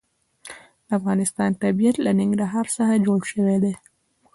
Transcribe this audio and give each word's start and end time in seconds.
د 0.87 0.87
افغانستان 0.99 1.49
طبیعت 1.63 1.95
له 2.05 2.11
ننګرهار 2.19 2.65
څخه 2.77 3.03
جوړ 3.05 3.19
شوی 3.31 3.57
دی. 3.63 3.73